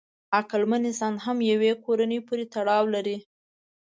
[0.39, 3.17] عقلمن انسان هم یوې کورنۍ پورې تړاو لري.